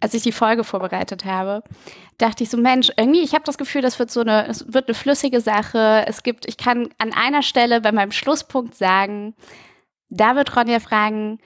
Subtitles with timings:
[0.00, 1.62] als ich die Folge vorbereitet habe,
[2.18, 4.88] dachte ich so, Mensch, irgendwie, ich habe das Gefühl, das wird so eine, es wird
[4.88, 6.04] eine flüssige Sache.
[6.06, 9.34] Es gibt, ich kann an einer Stelle bei meinem Schlusspunkt sagen,
[10.08, 11.38] da wird Ronja fragen,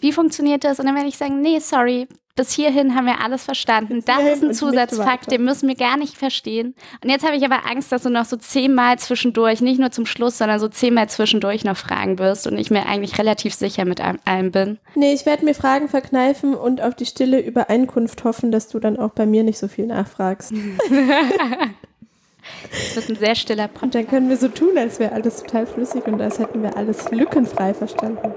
[0.00, 0.80] wie funktioniert das?
[0.80, 4.02] Und dann werde ich sagen, nee, sorry, bis hierhin haben wir alles verstanden.
[4.04, 6.74] Das ist ein Zusatzfakt, den müssen wir gar nicht verstehen.
[7.02, 10.04] Und jetzt habe ich aber Angst, dass du noch so zehnmal zwischendurch, nicht nur zum
[10.04, 14.00] Schluss, sondern so zehnmal zwischendurch noch fragen wirst und ich mir eigentlich relativ sicher mit
[14.00, 14.78] allem bin.
[14.96, 18.98] Nee, ich werde mir Fragen verkneifen und auf die stille Übereinkunft hoffen, dass du dann
[18.98, 20.52] auch bei mir nicht so viel nachfragst.
[22.70, 23.82] Das wird ein sehr stiller Podcast.
[23.84, 26.76] Und dann können wir so tun, als wäre alles total flüssig und als hätten wir
[26.76, 28.34] alles lückenfrei verstanden.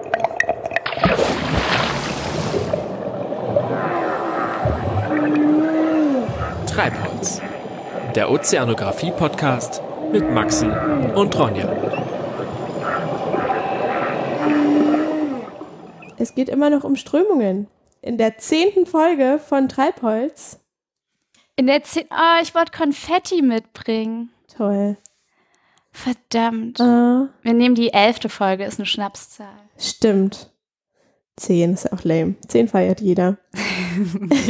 [6.78, 7.42] Treibholz,
[8.14, 9.82] der Ozeanographie-Podcast
[10.12, 11.76] mit Maxi und Ronja.
[16.20, 17.66] Es geht immer noch um Strömungen.
[18.04, 20.60] In der zehnten Folge von Treibholz.
[21.56, 24.30] In der zehnten, oh, ich wollte Konfetti mitbringen.
[24.56, 24.98] Toll.
[25.92, 26.80] Verdammt.
[26.80, 27.28] Uh.
[27.42, 29.48] Wir nehmen die elfte Folge, ist eine Schnapszahl.
[29.80, 30.52] Stimmt.
[31.38, 32.36] Zehn ist auch lame.
[32.48, 33.40] Zehn feiert jeder.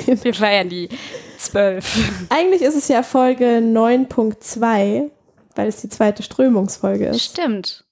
[0.05, 0.89] Wir feiern die
[1.37, 2.27] zwölf.
[2.29, 5.09] Eigentlich ist es ja Folge 9.2,
[5.55, 7.23] weil es die zweite Strömungsfolge ist.
[7.23, 7.85] Stimmt.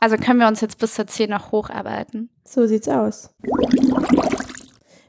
[0.00, 2.30] Also können wir uns jetzt bis zur 10 noch hocharbeiten.
[2.44, 3.30] So sieht's aus.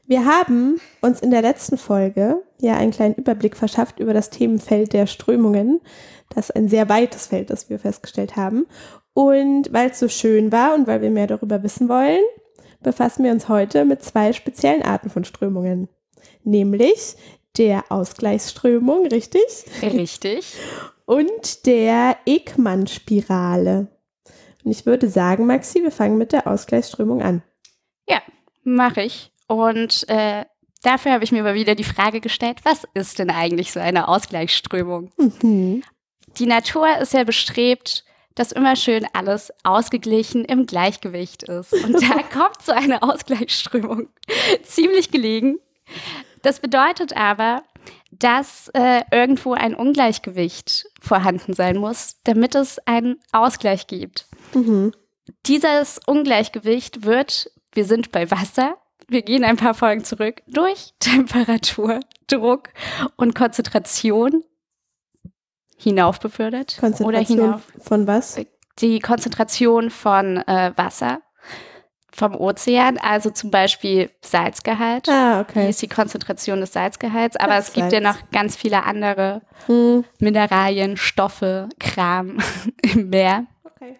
[0.06, 4.92] Wir haben uns in der letzten Folge ja einen kleinen Überblick verschafft über das Themenfeld
[4.92, 5.80] der Strömungen.
[6.28, 8.66] Das ist ein sehr weites Feld, das wir festgestellt haben.
[9.14, 12.20] Und weil es so schön war und weil wir mehr darüber wissen wollen,
[12.82, 15.88] befassen wir uns heute mit zwei speziellen Arten von Strömungen.
[16.44, 17.16] Nämlich
[17.58, 19.42] der Ausgleichsströmung, richtig?
[19.82, 20.54] Richtig.
[21.04, 23.88] Und der Ekman-Spirale.
[24.64, 27.42] Und ich würde sagen, Maxi, wir fangen mit der Ausgleichsströmung an.
[28.08, 28.20] Ja,
[28.64, 29.30] mache ich.
[29.46, 30.44] Und äh,
[30.82, 34.08] dafür habe ich mir mal wieder die Frage gestellt, was ist denn eigentlich so eine
[34.08, 35.12] Ausgleichsströmung?
[35.18, 35.82] Mhm.
[36.38, 41.72] Die Natur ist ja bestrebt, dass immer schön alles ausgeglichen im Gleichgewicht ist.
[41.72, 44.08] Und da kommt so eine Ausgleichsströmung
[44.62, 45.58] ziemlich gelegen.
[46.46, 47.64] Das bedeutet aber,
[48.12, 54.28] dass äh, irgendwo ein Ungleichgewicht vorhanden sein muss, damit es einen Ausgleich gibt.
[54.54, 54.92] Mhm.
[55.46, 58.76] Dieses Ungleichgewicht wird, wir sind bei Wasser,
[59.08, 61.98] wir gehen ein paar Folgen zurück, durch Temperatur,
[62.28, 62.68] Druck
[63.16, 64.44] und Konzentration
[65.76, 66.76] hinauf befördert.
[66.78, 67.62] Konzentration oder hinauf.
[67.80, 68.40] Von was?
[68.78, 71.22] Die Konzentration von äh, Wasser
[72.16, 75.08] vom Ozean, also zum Beispiel Salzgehalt.
[75.08, 75.60] Ah, okay.
[75.60, 77.92] Hier ist die Konzentration des Salzgehalts, aber das es gibt Salz.
[77.92, 80.04] ja noch ganz viele andere hm.
[80.18, 82.38] Mineralien, Stoffe, Kram
[82.82, 83.46] im Meer.
[83.62, 83.96] Okay.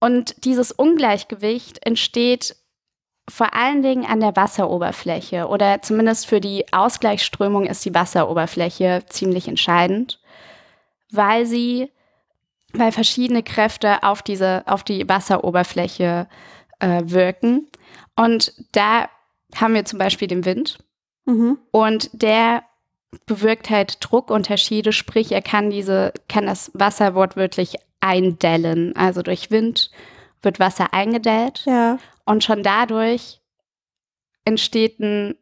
[0.00, 2.54] Und dieses Ungleichgewicht entsteht
[3.28, 9.48] vor allen Dingen an der Wasseroberfläche oder zumindest für die Ausgleichsströmung ist die Wasseroberfläche ziemlich
[9.48, 10.20] entscheidend,
[11.12, 11.92] weil sie,
[12.72, 16.26] weil verschiedene Kräfte auf diese, auf die Wasseroberfläche
[16.80, 17.68] äh, wirken.
[18.16, 19.08] Und da
[19.54, 20.78] haben wir zum Beispiel den Wind
[21.24, 21.58] mhm.
[21.70, 22.64] und der
[23.26, 28.94] bewirkt halt Druckunterschiede, sprich er kann diese, kann das Wasser wortwörtlich eindellen.
[28.96, 29.90] Also durch Wind
[30.42, 31.62] wird Wasser eingedellt.
[31.66, 31.98] Ja.
[32.24, 33.40] Und schon dadurch
[34.44, 35.36] entsteht ein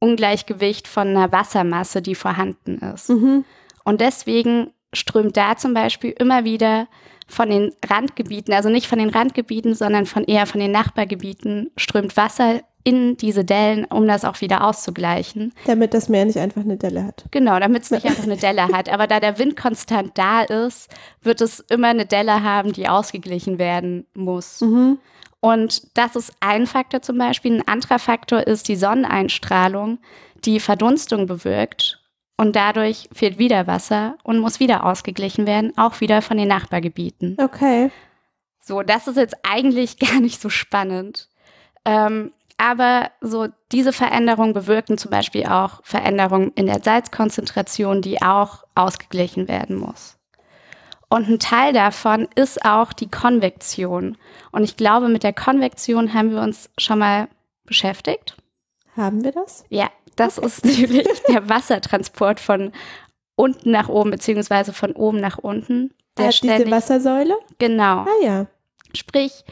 [0.00, 3.10] Ungleichgewicht von einer Wassermasse, die vorhanden ist.
[3.10, 3.44] Mhm.
[3.84, 6.88] Und deswegen strömt da zum Beispiel immer wieder
[7.26, 12.16] von den Randgebieten, also nicht von den Randgebieten, sondern von eher von den Nachbargebieten, strömt
[12.16, 15.52] Wasser in diese Dellen, um das auch wieder auszugleichen.
[15.66, 17.24] Damit das Meer nicht einfach eine Delle hat.
[17.30, 18.88] Genau, damit es nicht einfach eine Delle hat.
[18.88, 20.88] Aber da der Wind konstant da ist,
[21.22, 24.60] wird es immer eine Delle haben, die ausgeglichen werden muss.
[24.62, 24.98] Mhm.
[25.40, 27.56] Und das ist ein Faktor zum Beispiel.
[27.56, 29.98] Ein anderer Faktor ist die Sonneneinstrahlung,
[30.44, 31.99] die Verdunstung bewirkt.
[32.40, 37.36] Und dadurch fehlt wieder Wasser und muss wieder ausgeglichen werden, auch wieder von den Nachbargebieten.
[37.38, 37.90] Okay.
[38.62, 41.28] So, das ist jetzt eigentlich gar nicht so spannend.
[41.84, 48.64] Ähm, aber so diese Veränderungen bewirken zum Beispiel auch Veränderungen in der Salzkonzentration, die auch
[48.74, 50.16] ausgeglichen werden muss.
[51.10, 54.16] Und ein Teil davon ist auch die Konvektion.
[54.50, 57.28] Und ich glaube, mit der Konvektion haben wir uns schon mal
[57.66, 58.38] beschäftigt.
[58.96, 59.64] Haben wir das?
[59.68, 59.90] Ja,
[60.20, 62.72] das ist nämlich der Wassertransport von
[63.36, 65.94] unten nach oben, beziehungsweise von oben nach unten.
[66.18, 67.34] Der ah, ständig, diese Wassersäule?
[67.58, 68.04] Genau.
[68.04, 68.46] Ah ja.
[68.94, 69.44] Sprich,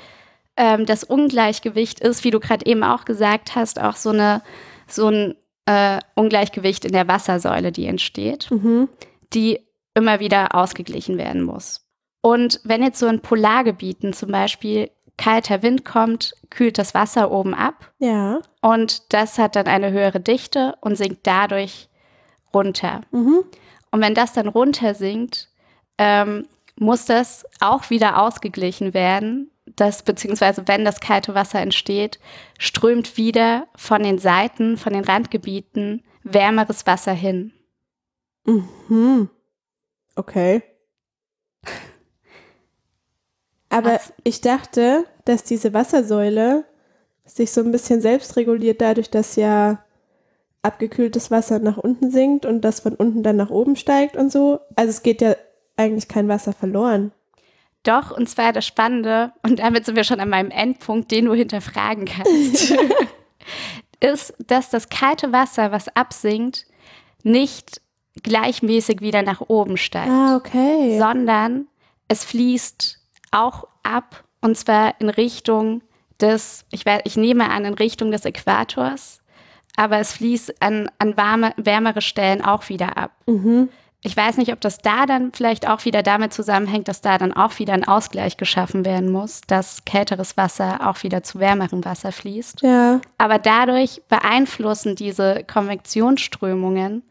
[0.57, 4.43] ähm, das Ungleichgewicht ist, wie du gerade eben auch gesagt hast, auch so, eine,
[4.87, 5.35] so ein
[5.67, 8.89] äh, Ungleichgewicht in der Wassersäule, die entsteht, mhm.
[9.33, 9.61] die
[9.95, 11.89] immer wieder ausgeglichen werden muss.
[12.21, 17.53] Und wenn jetzt so in Polargebieten zum Beispiel kalter Wind kommt, kühlt das Wasser oben
[17.53, 17.93] ab.
[17.99, 18.41] Ja.
[18.63, 21.89] Und das hat dann eine höhere Dichte und sinkt dadurch
[22.55, 23.03] runter.
[23.11, 23.45] Mhm.
[23.91, 25.49] Und wenn das dann runter sinkt,
[25.99, 29.51] ähm, muss das auch wieder ausgeglichen werden.
[29.77, 32.19] Das, beziehungsweise wenn das kalte Wasser entsteht,
[32.59, 37.53] strömt wieder von den Seiten, von den Randgebieten wärmeres Wasser hin.
[38.45, 39.29] Mhm.
[40.15, 40.63] Okay.
[43.71, 44.13] Aber Was?
[44.25, 46.65] ich dachte, dass diese Wassersäule
[47.25, 49.85] sich so ein bisschen selbst reguliert, dadurch, dass ja
[50.63, 54.61] abgekühltes Wasser nach unten sinkt und das von unten dann nach oben steigt und so.
[54.77, 55.37] Also es geht ja
[55.77, 57.13] eigentlich kein Wasser verloren.
[57.85, 61.35] Doch, und zwar das Spannende, und damit sind wir schon an meinem Endpunkt, den du
[61.35, 62.75] hinterfragen kannst,
[64.01, 66.67] ist, dass das kalte Wasser, was absinkt,
[67.23, 67.81] nicht
[68.23, 70.11] gleichmäßig wieder nach oben steigt.
[70.11, 70.99] Ah, okay.
[70.99, 71.69] Sondern
[72.09, 72.98] es fließt
[73.31, 75.83] auch ab und zwar in Richtung
[76.21, 79.21] des, ich, weiß, ich nehme an, in Richtung des Äquators,
[79.77, 83.13] aber es fließt an, an warme, wärmere Stellen auch wieder ab.
[83.27, 83.69] Mhm.
[84.03, 87.33] Ich weiß nicht, ob das da dann vielleicht auch wieder damit zusammenhängt, dass da dann
[87.33, 92.13] auch wieder ein Ausgleich geschaffen werden muss, dass kälteres Wasser auch wieder zu wärmerem Wasser
[92.13, 92.63] fließt.
[92.63, 93.01] Ja.
[93.19, 97.03] Aber dadurch beeinflussen diese Konvektionsströmungen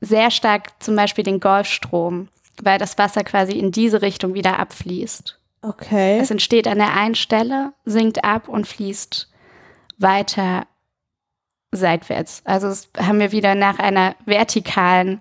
[0.00, 2.28] sehr stark zum Beispiel den Golfstrom,
[2.62, 5.38] weil das Wasser quasi in diese Richtung wieder abfließt.
[5.62, 6.18] Okay.
[6.18, 9.30] Es entsteht an der einen Stelle, sinkt ab und fließt
[9.98, 10.66] weiter
[11.72, 12.42] seitwärts.
[12.44, 12.68] Also
[12.98, 15.20] haben wir wieder nach einer vertikalen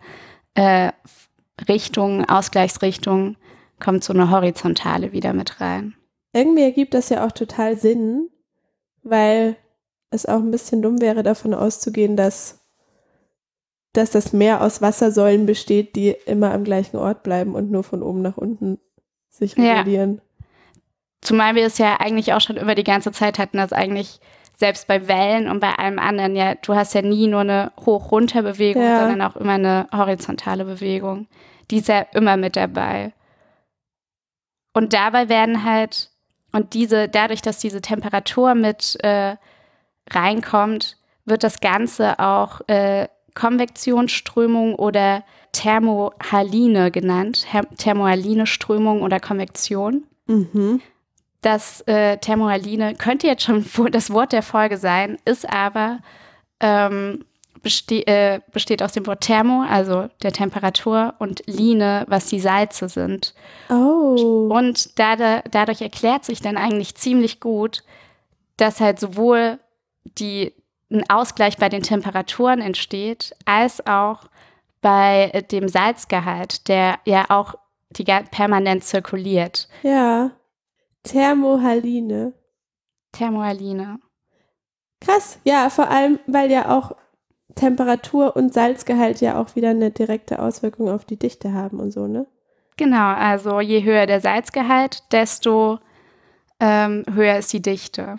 [0.55, 0.91] äh,
[1.67, 3.37] Richtung, Ausgleichsrichtung,
[3.79, 5.95] kommt so eine horizontale wieder mit rein.
[6.33, 8.29] Irgendwie ergibt das ja auch total Sinn,
[9.03, 9.55] weil
[10.09, 12.59] es auch ein bisschen dumm wäre, davon auszugehen, dass
[13.93, 18.01] dass das Meer aus Wassersäulen besteht, die immer am gleichen Ort bleiben und nur von
[18.01, 18.79] oben nach unten
[19.29, 20.15] sich regulieren.
[20.15, 20.45] Ja.
[21.21, 24.19] Zumal wir es ja eigentlich auch schon über die ganze Zeit hatten, dass eigentlich
[24.57, 28.83] selbst bei Wellen und bei allem anderen ja, du hast ja nie nur eine Hoch-Runter-Bewegung,
[28.83, 28.99] ja.
[28.99, 31.27] sondern auch immer eine horizontale Bewegung.
[31.71, 33.13] Die ist ja immer mit dabei.
[34.73, 36.11] Und dabei werden halt,
[36.51, 39.37] und diese, dadurch, dass diese Temperatur mit äh,
[40.09, 47.45] reinkommt, wird das Ganze auch äh, Konvektionsströmung oder Thermohaline genannt.
[47.77, 50.03] Thermohaline Strömung oder Konvektion.
[50.27, 50.81] Mhm.
[51.41, 55.99] Das äh, Thermohaline könnte jetzt schon das Wort der Folge sein, ist aber
[56.59, 57.25] ähm,
[57.63, 62.89] beste äh, besteht aus dem Wort Thermo, also der Temperatur, und Line, was die Salze
[62.89, 63.33] sind.
[63.69, 64.49] Oh.
[64.51, 67.83] Und da, dadurch erklärt sich dann eigentlich ziemlich gut,
[68.57, 69.59] dass halt sowohl
[70.03, 70.53] die
[70.93, 74.25] ein Ausgleich bei den Temperaturen entsteht, als auch
[74.81, 77.55] bei äh, dem Salzgehalt, der ja auch
[77.89, 79.67] die permanent zirkuliert.
[79.81, 80.31] Ja.
[81.03, 82.33] Thermohaline.
[83.11, 83.99] Thermohaline.
[85.01, 86.95] Krass, ja, vor allem, weil ja auch
[87.55, 92.07] Temperatur und Salzgehalt ja auch wieder eine direkte Auswirkung auf die Dichte haben und so,
[92.07, 92.25] ne?
[92.77, 95.79] Genau, also je höher der Salzgehalt, desto
[96.59, 98.15] ähm, höher ist die Dichte.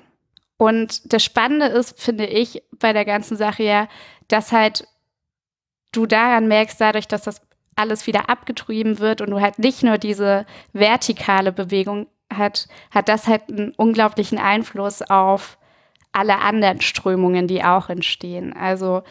[0.56, 3.88] Und das Spannende ist, finde ich, bei der ganzen Sache ja,
[4.28, 4.86] dass halt
[5.92, 7.40] du daran merkst, dadurch, dass das
[7.76, 13.26] alles wieder abgetrieben wird und du halt nicht nur diese vertikale Bewegung hat, hat das
[13.26, 15.58] halt einen unglaublichen Einfluss auf
[16.12, 18.52] alle anderen Strömungen, die auch entstehen.
[18.52, 19.02] Also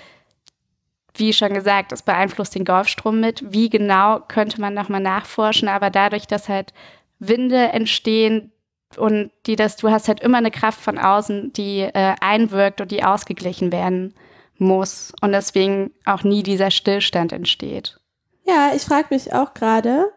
[1.15, 3.53] wie schon gesagt, es beeinflusst den Golfstrom mit.
[3.53, 6.73] Wie genau könnte man nochmal nachforschen, aber dadurch, dass halt
[7.19, 8.52] Winde entstehen,
[8.97, 12.91] und die das, du hast halt immer eine Kraft von außen, die äh, einwirkt und
[12.91, 14.13] die ausgeglichen werden
[14.57, 17.99] muss und deswegen auch nie dieser Stillstand entsteht.
[18.45, 20.11] Ja, ich frage mich auch gerade,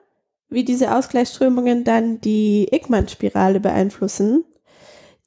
[0.48, 4.44] wie diese Ausgleichsströmungen dann die Ickmann-Spirale beeinflussen,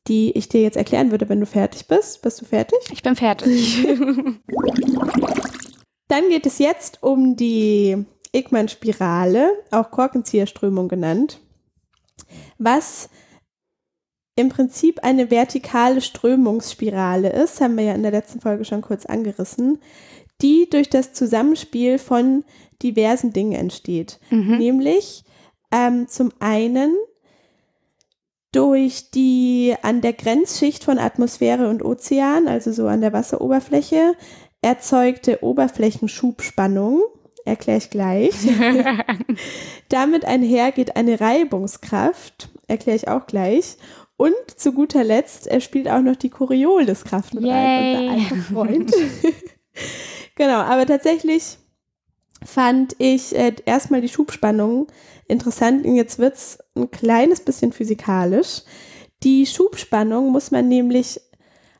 [0.07, 2.21] die ich dir jetzt erklären würde, wenn du fertig bist.
[2.21, 2.79] Bist du fertig?
[2.91, 3.85] Ich bin fertig.
[6.07, 11.39] dann geht es jetzt um die Ickmann-Spirale, auch Korkenzieherströmung genannt,
[12.57, 13.09] was
[14.39, 19.05] im Prinzip eine vertikale Strömungsspirale ist, haben wir ja in der letzten Folge schon kurz
[19.05, 19.79] angerissen,
[20.41, 22.45] die durch das Zusammenspiel von
[22.81, 24.19] diversen Dingen entsteht.
[24.29, 24.57] Mhm.
[24.57, 25.25] Nämlich
[25.73, 26.95] ähm, zum einen
[28.53, 34.15] durch die an der Grenzschicht von Atmosphäre und Ozean, also so an der Wasseroberfläche,
[34.61, 37.01] erzeugte Oberflächenschubspannung,
[37.45, 38.33] erkläre ich gleich.
[39.89, 43.77] Damit einhergeht eine Reibungskraft, erkläre ich auch gleich.
[44.19, 48.93] Und zu guter Letzt, er spielt auch noch die Corioliskraft mit rein, unser alter Freund.
[50.35, 51.57] genau, aber tatsächlich
[52.43, 54.87] fand ich äh, erstmal die Schubspannung
[55.29, 58.63] interessant und jetzt wird es ein kleines bisschen physikalisch.
[59.23, 61.21] Die Schubspannung muss man nämlich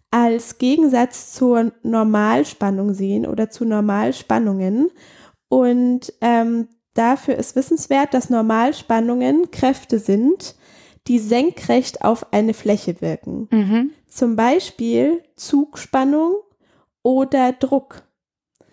[0.10, 4.92] als Gegensatz zur Normalspannung sehen oder zu Normalspannungen.
[5.50, 10.56] Und ähm, dafür ist wissenswert, dass Normalspannungen Kräfte sind,
[11.10, 13.48] die senkrecht auf eine Fläche wirken.
[13.52, 13.92] Mhm.
[14.08, 16.36] Zum Beispiel Zugspannung
[17.02, 18.04] oder Druck.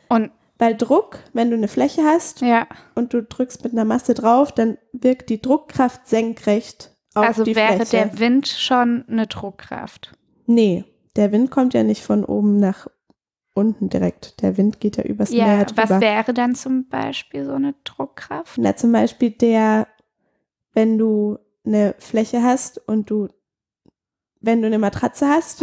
[0.09, 2.66] Und weil Druck, wenn du eine Fläche hast ja.
[2.95, 7.55] und du drückst mit einer Masse drauf, dann wirkt die Druckkraft senkrecht auf also die
[7.55, 7.81] Fläche.
[7.81, 10.12] Also wäre der Wind schon eine Druckkraft?
[10.47, 10.85] Nee,
[11.16, 12.87] der Wind kommt ja nicht von oben nach
[13.55, 14.43] unten direkt.
[14.43, 15.88] Der Wind geht ja übers ja, Meer drüber.
[15.88, 18.59] Was wäre dann zum Beispiel so eine Druckkraft?
[18.59, 19.88] Na, zum Beispiel der,
[20.75, 23.28] wenn du eine Fläche hast und du,
[24.40, 25.62] wenn du eine Matratze hast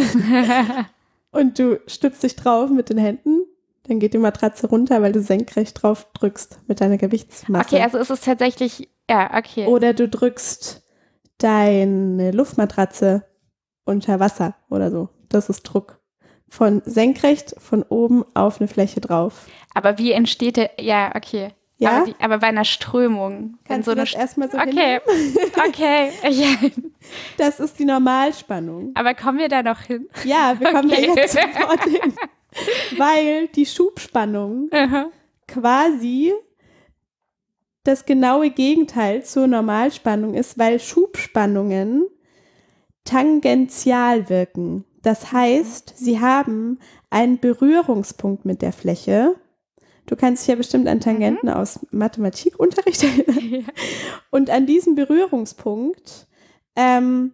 [1.31, 3.43] und du stützt dich drauf mit den Händen,
[3.83, 7.75] dann geht die Matratze runter, weil du senkrecht drauf drückst mit deiner Gewichtsmasse.
[7.75, 9.67] Okay, also ist es tatsächlich, ja, okay.
[9.67, 10.83] Oder du drückst
[11.37, 13.25] deine Luftmatratze
[13.85, 15.09] unter Wasser oder so.
[15.29, 15.99] Das ist Druck.
[16.47, 19.47] Von senkrecht von oben auf eine Fläche drauf.
[19.73, 21.49] Aber wie entsteht der, ja, okay.
[21.83, 21.97] Ja?
[21.97, 23.57] Aber, die, aber bei einer Strömung.
[23.67, 24.99] Kannst so du das erstmal so Okay,
[25.67, 26.11] okay.
[27.37, 28.91] Das ist die Normalspannung.
[28.95, 30.07] Aber kommen wir da noch hin?
[30.23, 31.11] Ja, wir kommen okay.
[31.13, 32.13] da jetzt sofort hin.
[32.97, 35.07] Weil die Schubspannung Aha.
[35.47, 36.33] quasi
[37.83, 42.05] das genaue Gegenteil zur Normalspannung ist, weil Schubspannungen
[43.03, 44.85] tangential wirken.
[45.01, 49.35] Das heißt, sie haben einen Berührungspunkt mit der Fläche.
[50.05, 51.55] Du kannst dich ja bestimmt an Tangenten mhm.
[51.55, 53.61] aus Mathematikunterricht erinnern.
[53.61, 53.73] Ja.
[54.31, 56.27] Und an diesem Berührungspunkt
[56.75, 57.31] ähm,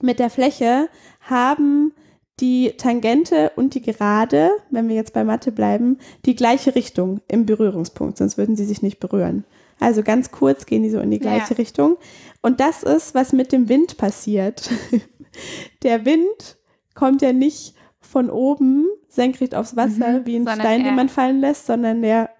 [0.00, 0.88] mit der Fläche
[1.20, 1.92] haben
[2.40, 7.44] die Tangente und die Gerade, wenn wir jetzt bei Mathe bleiben, die gleiche Richtung im
[7.44, 9.44] Berührungspunkt, sonst würden sie sich nicht berühren.
[9.78, 11.56] Also ganz kurz gehen die so in die gleiche ja.
[11.56, 11.96] Richtung.
[12.42, 14.70] Und das ist, was mit dem Wind passiert.
[15.82, 16.58] der Wind
[16.94, 21.40] kommt ja nicht von oben senkrecht aufs Wasser, mhm, wie ein Stein, den man fallen
[21.40, 22.30] lässt, sondern der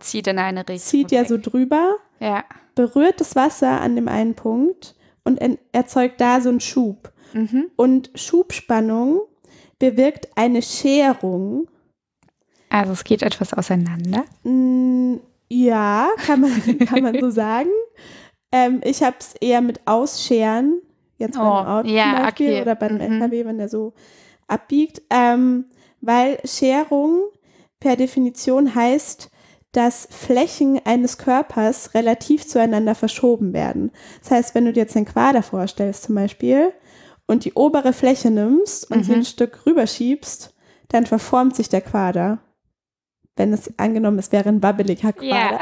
[0.00, 0.78] zieht in eine Richtung.
[0.78, 2.44] Zieht ja so drüber, ja.
[2.74, 4.94] berührt das Wasser an dem einen Punkt
[5.24, 5.40] und
[5.72, 7.12] erzeugt da so einen Schub.
[7.32, 7.70] Mhm.
[7.76, 9.22] Und Schubspannung
[9.78, 11.68] bewirkt eine Scherung.
[12.68, 14.24] Also es geht etwas auseinander?
[15.48, 17.70] Ja, kann man, kann man so sagen.
[18.52, 20.80] Ähm, ich habe es eher mit Ausscheren,
[21.18, 22.62] jetzt beim oh, Auto ja, zum Beispiel okay.
[22.62, 23.00] oder beim mhm.
[23.00, 23.94] LKW, wenn der so
[24.46, 25.66] abbiegt, ähm,
[26.06, 27.28] weil Scherung
[27.80, 29.30] per Definition heißt,
[29.72, 33.90] dass Flächen eines Körpers relativ zueinander verschoben werden.
[34.20, 36.72] Das heißt, wenn du dir jetzt einen Quader vorstellst zum Beispiel
[37.26, 39.04] und die obere Fläche nimmst und mhm.
[39.04, 40.54] sie ein Stück rüberschiebst,
[40.88, 42.40] dann verformt sich der Quader
[43.36, 45.28] wenn es angenommen, es wäre ein wabbeliger Quader.
[45.28, 45.60] Ja.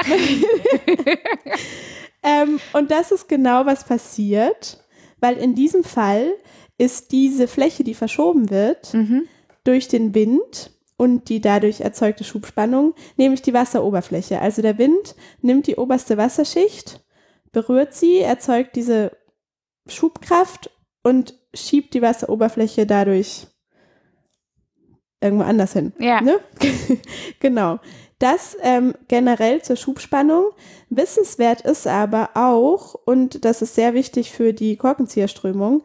[2.43, 4.83] ähm, und das ist genau, was passiert,
[5.19, 6.33] weil in diesem Fall
[6.77, 9.27] ist diese Fläche, die verschoben wird, mhm.
[9.63, 14.39] Durch den Wind und die dadurch erzeugte Schubspannung, nämlich die Wasseroberfläche.
[14.39, 17.03] Also der Wind nimmt die oberste Wasserschicht,
[17.51, 19.11] berührt sie, erzeugt diese
[19.87, 20.69] Schubkraft
[21.03, 23.47] und schiebt die Wasseroberfläche dadurch
[25.21, 25.93] irgendwo anders hin.
[25.99, 26.21] Ja.
[26.21, 26.39] Ne?
[27.39, 27.79] genau.
[28.19, 30.51] Das ähm, generell zur Schubspannung.
[30.89, 35.83] Wissenswert ist aber auch, und das ist sehr wichtig für die Korkenzieherströmung,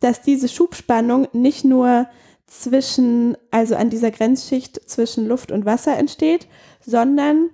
[0.00, 2.06] dass diese Schubspannung nicht nur
[2.48, 6.48] zwischen, also an dieser Grenzschicht zwischen Luft und Wasser entsteht,
[6.80, 7.50] sondern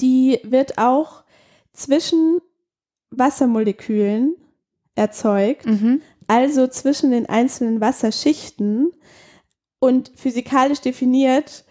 [0.00, 1.24] die wird auch
[1.72, 2.40] zwischen
[3.10, 4.36] Wassermolekülen
[4.94, 6.00] erzeugt, mhm.
[6.26, 8.92] also zwischen den einzelnen Wasserschichten
[9.80, 11.64] und physikalisch definiert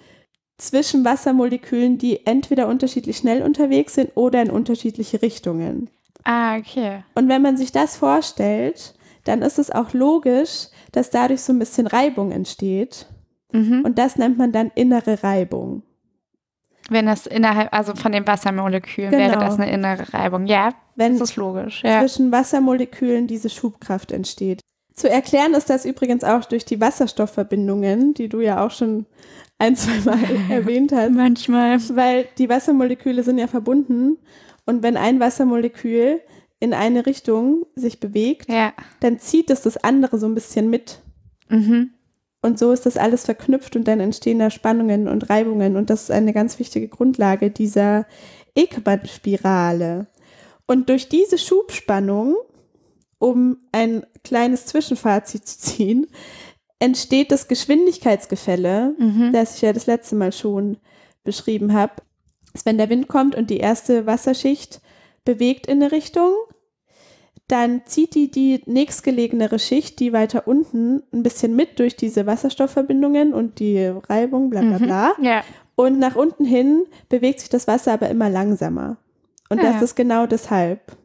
[0.58, 5.90] zwischen Wassermolekülen, die entweder unterschiedlich schnell unterwegs sind oder in unterschiedliche Richtungen.
[6.24, 7.04] Ah, okay.
[7.16, 11.60] Und wenn man sich das vorstellt, dann ist es auch logisch, dass dadurch so ein
[11.60, 13.06] bisschen Reibung entsteht.
[13.52, 13.84] Mhm.
[13.86, 15.84] Und das nennt man dann innere Reibung.
[16.90, 19.24] Wenn das innerhalb, also von den Wassermolekülen genau.
[19.24, 20.48] wäre das eine innere Reibung.
[20.48, 21.84] Ja, Wenn das ist logisch.
[21.84, 22.00] Ja.
[22.00, 24.62] Zwischen Wassermolekülen diese Schubkraft entsteht.
[24.94, 29.06] Zu erklären ist das übrigens auch durch die Wasserstoffverbindungen, die du ja auch schon
[29.60, 31.12] ein, zwei Mal erwähnt hast.
[31.12, 31.80] Manchmal.
[31.94, 34.18] Weil die Wassermoleküle sind ja verbunden
[34.66, 36.22] und wenn ein Wassermolekül
[36.60, 38.74] in eine Richtung sich bewegt, ja.
[39.00, 41.00] dann zieht es das andere so ein bisschen mit.
[41.50, 41.92] Mhm.
[42.42, 46.04] Und so ist das alles verknüpft und dann entstehen da Spannungen und Reibungen und das
[46.04, 48.06] ist eine ganz wichtige Grundlage dieser
[48.56, 50.08] Ekman-Spirale.
[50.66, 52.36] Und durch diese Schubspannung
[53.20, 56.08] um ein kleines Zwischenfazit zu ziehen,
[56.80, 59.32] entsteht das Geschwindigkeitsgefälle, mhm.
[59.34, 60.78] das ich ja das letzte Mal schon
[61.24, 61.94] beschrieben habe.
[62.64, 64.82] Wenn der Wind kommt und die erste Wasserschicht
[65.26, 66.34] bewegt in eine Richtung,
[67.48, 73.34] dann zieht die die nächstgelegenere Schicht, die weiter unten, ein bisschen mit durch diese Wasserstoffverbindungen
[73.34, 74.84] und die Reibung, bla bla mhm.
[74.84, 75.14] bla.
[75.18, 75.44] Mhm, ja.
[75.76, 78.98] Und nach unten hin bewegt sich das Wasser aber immer langsamer.
[79.50, 79.72] Und ja.
[79.72, 80.98] das ist genau deshalb.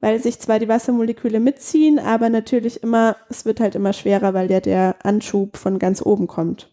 [0.00, 4.50] Weil sich zwar die Wassermoleküle mitziehen, aber natürlich immer, es wird halt immer schwerer, weil
[4.50, 6.70] ja der Anschub von ganz oben kommt.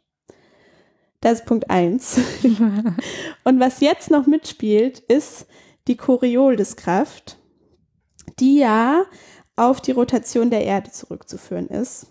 [1.21, 2.19] Das ist Punkt 1.
[3.45, 5.47] und was jetzt noch mitspielt, ist
[5.87, 7.37] die Corioliskraft
[8.39, 9.05] die ja
[9.55, 12.07] auf die Rotation der Erde zurückzuführen ist.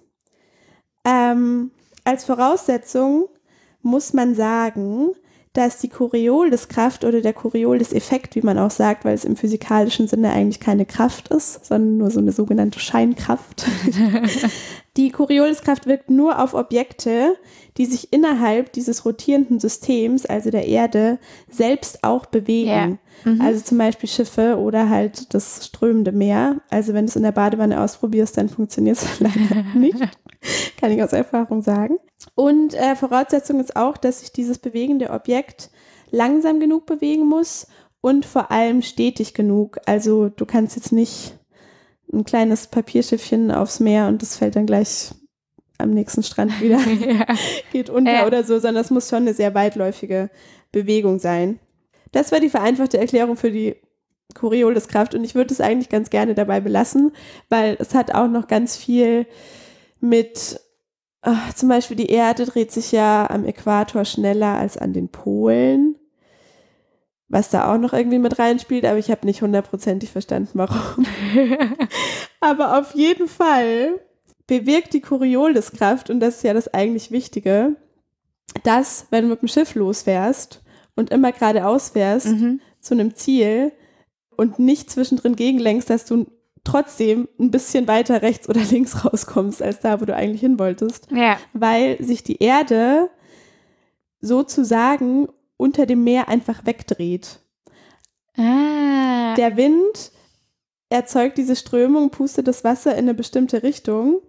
[1.04, 1.72] Ähm,
[2.04, 3.28] als Voraussetzung
[3.80, 5.10] muss man sagen,
[5.52, 10.32] dass die Corioliskraft oder der Coriolis-Effekt, wie man auch sagt, weil es im physikalischen Sinne
[10.32, 13.66] eigentlich keine Kraft ist, sondern nur so eine sogenannte Scheinkraft.
[14.96, 17.36] die Corioliskraft wirkt nur auf Objekte,
[17.76, 21.18] die sich innerhalb dieses rotierenden Systems, also der Erde,
[21.50, 22.70] selbst auch bewegen.
[22.70, 22.98] Yeah.
[23.24, 23.40] Mhm.
[23.42, 26.62] Also zum Beispiel Schiffe oder halt das strömende Meer.
[26.70, 29.98] Also wenn du es in der Badewanne ausprobierst, dann funktioniert es leider nicht.
[30.80, 31.96] Kann ich aus Erfahrung sagen.
[32.34, 35.70] Und äh, Voraussetzung ist auch, dass sich dieses bewegende Objekt
[36.10, 37.66] langsam genug bewegen muss
[38.00, 39.78] und vor allem stetig genug.
[39.86, 41.38] Also du kannst jetzt nicht
[42.12, 45.12] ein kleines Papierschiffchen aufs Meer und das fällt dann gleich
[45.78, 47.26] am nächsten Strand wieder, ja.
[47.72, 48.26] geht unter ja.
[48.26, 50.30] oder so, sondern es muss schon eine sehr weitläufige
[50.70, 51.58] Bewegung sein.
[52.12, 53.76] Das war die vereinfachte Erklärung für die
[54.34, 57.12] Corioliskraft und ich würde es eigentlich ganz gerne dabei belassen,
[57.48, 59.26] weil es hat auch noch ganz viel
[60.02, 60.60] mit,
[61.22, 65.96] ach, zum Beispiel die Erde dreht sich ja am Äquator schneller als an den Polen,
[67.28, 71.06] was da auch noch irgendwie mit reinspielt, aber ich habe nicht hundertprozentig verstanden, warum.
[72.40, 74.00] aber auf jeden Fall
[74.46, 77.76] bewirkt die Corioliskraft, und das ist ja das eigentlich Wichtige,
[78.64, 80.62] dass, wenn du mit dem Schiff losfährst
[80.94, 82.60] und immer geradeaus fährst mhm.
[82.80, 83.72] zu einem Ziel
[84.36, 86.26] und nicht zwischendrin gegenlenkst, dass du
[86.64, 91.10] trotzdem ein bisschen weiter rechts oder links rauskommst, als da, wo du eigentlich hin wolltest.
[91.10, 91.38] Ja.
[91.52, 93.10] Weil sich die Erde
[94.20, 97.40] sozusagen unter dem Meer einfach wegdreht.
[98.36, 99.34] Ah.
[99.34, 100.12] Der Wind
[100.88, 104.20] erzeugt diese Strömung, pustet das Wasser in eine bestimmte Richtung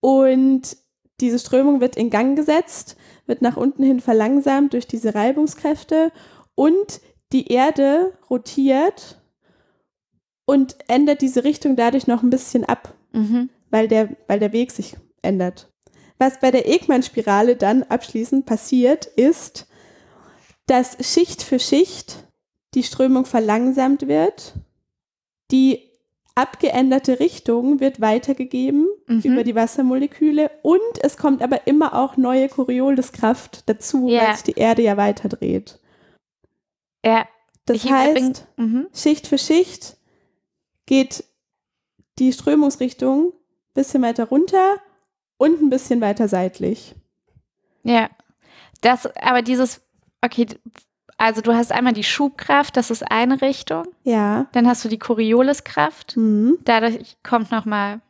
[0.00, 0.76] und
[1.20, 6.10] diese Strömung wird in Gang gesetzt, wird nach unten hin verlangsamt durch diese Reibungskräfte
[6.54, 7.00] und
[7.32, 9.21] die Erde rotiert
[10.44, 13.50] und ändert diese Richtung dadurch noch ein bisschen ab, mhm.
[13.70, 15.70] weil, der, weil der Weg sich ändert.
[16.18, 19.66] Was bei der Ekman-Spirale dann abschließend passiert, ist,
[20.66, 22.24] dass Schicht für Schicht
[22.74, 24.54] die Strömung verlangsamt wird,
[25.50, 25.90] die
[26.34, 29.20] abgeänderte Richtung wird weitergegeben mhm.
[29.20, 34.22] über die Wassermoleküle und es kommt aber immer auch neue Corioliskraft dazu, yeah.
[34.22, 35.78] weil sich die Erde ja weiter dreht.
[37.04, 37.26] Ja.
[37.66, 38.88] Das ich heißt, mhm.
[38.94, 39.96] Schicht für Schicht
[40.92, 41.24] geht
[42.18, 44.76] die Strömungsrichtung ein bisschen weiter runter
[45.38, 46.94] und ein bisschen weiter seitlich.
[47.82, 48.10] Ja.
[48.82, 49.80] Das, aber dieses,
[50.20, 50.46] okay,
[51.16, 53.86] also du hast einmal die Schubkraft, das ist eine Richtung.
[54.04, 54.50] Ja.
[54.52, 56.18] Dann hast du die Corioliskraft.
[56.18, 56.58] Mhm.
[56.62, 58.02] Dadurch kommt nochmal.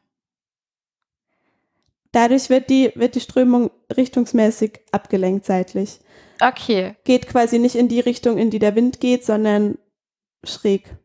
[2.11, 6.01] Dadurch wird die, wird die Strömung richtungsmäßig abgelenkt seitlich.
[6.41, 6.97] Okay.
[7.05, 9.79] Geht quasi nicht in die Richtung, in die der Wind geht, sondern
[10.43, 10.97] schräg.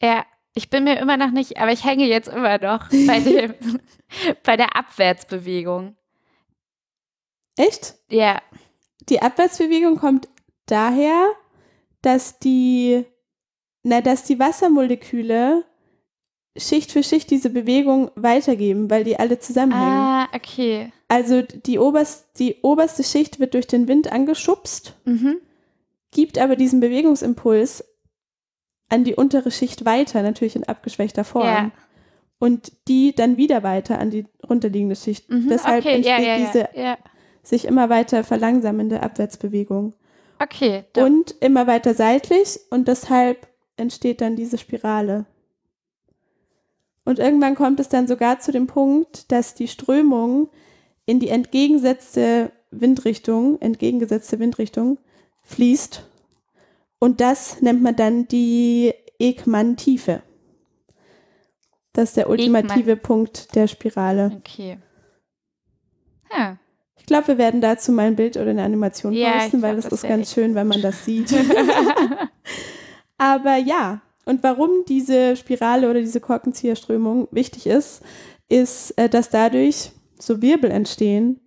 [0.00, 3.54] Ja, ich bin mir immer noch nicht, aber ich hänge jetzt immer noch bei, dem,
[4.42, 5.96] bei der Abwärtsbewegung.
[7.56, 7.94] Echt?
[8.10, 8.40] Ja.
[9.08, 10.28] Die Abwärtsbewegung kommt
[10.66, 11.28] daher,
[12.02, 13.04] dass die,
[13.82, 15.64] na, dass die Wassermoleküle
[16.56, 19.86] Schicht für Schicht diese Bewegung weitergeben, weil die alle zusammenhängen.
[19.86, 20.92] Ah, okay.
[21.06, 25.38] Also die, oberst, die oberste Schicht wird durch den Wind angeschubst, mhm.
[26.10, 27.84] gibt aber diesen Bewegungsimpuls
[28.88, 31.46] an die untere Schicht weiter, natürlich in abgeschwächter Form.
[31.46, 31.70] Ja.
[32.40, 35.28] Und die dann wieder weiter an die runterliegende Schicht.
[35.28, 36.68] Mhm, Deshalb okay, entsteht ja, ja, diese
[37.42, 39.94] sich immer weiter verlangsamende Abwärtsbewegung.
[40.38, 40.84] Okay.
[40.96, 45.26] Und immer weiter seitlich und deshalb entsteht dann diese Spirale.
[47.04, 50.50] Und irgendwann kommt es dann sogar zu dem Punkt, dass die Strömung
[51.06, 54.98] in die entgegengesetzte Windrichtung, entgegengesetzte Windrichtung
[55.42, 56.04] fließt.
[56.98, 60.22] Und das nennt man dann die Ekman-Tiefe.
[61.92, 63.02] Das ist der ultimative Ekman.
[63.02, 64.32] Punkt der Spirale.
[64.36, 64.78] Okay.
[66.30, 66.58] Ja
[67.08, 69.90] glaube, wir werden dazu mal ein Bild oder eine Animation ja, posten, weil glaub, das,
[69.90, 71.34] das ist ganz schön, wenn man das sieht.
[73.18, 78.02] Aber ja, und warum diese Spirale oder diese Korkenzieherströmung wichtig ist,
[78.48, 81.40] ist, äh, dass dadurch so Wirbel entstehen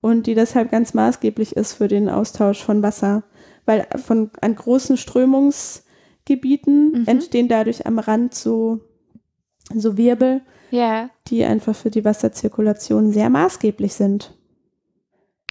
[0.00, 3.22] und die deshalb ganz maßgeblich ist für den Austausch von Wasser.
[3.64, 5.82] Weil von, an großen Strömungs-
[6.24, 7.04] Gebieten mhm.
[7.06, 8.80] entstehen dadurch am Rand so,
[9.74, 11.10] so Wirbel, ja.
[11.28, 14.36] die einfach für die Wasserzirkulation sehr maßgeblich sind.